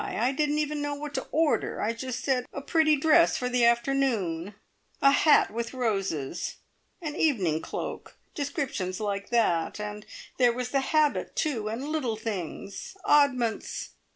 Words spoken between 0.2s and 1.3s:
didn't even know what to